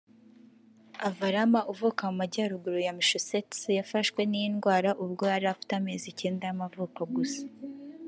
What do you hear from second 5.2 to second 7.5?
yari afite amezi icyenda y’amavuko gusa